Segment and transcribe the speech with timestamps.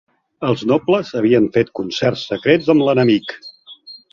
[0.47, 3.37] Els nobles havien fet concerts secrets amb l'enemic.